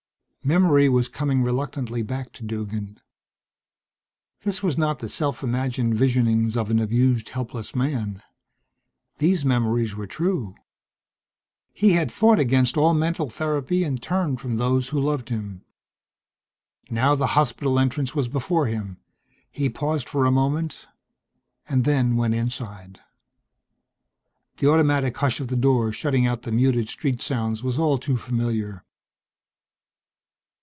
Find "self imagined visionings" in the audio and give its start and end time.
5.07-6.57